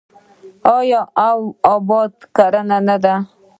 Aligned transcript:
آیا 0.77 1.01
او 1.27 1.39
اباد 1.73 2.13
کړی 2.35 2.61
نه 2.89 2.95
دی؟ 3.03 3.15